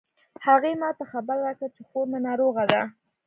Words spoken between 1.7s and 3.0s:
چې خور می ناروغه ده